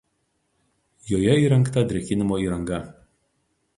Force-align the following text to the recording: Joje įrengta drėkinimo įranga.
Joje 1.11 1.35
įrengta 1.41 1.83
drėkinimo 1.91 2.41
įranga. 2.47 2.81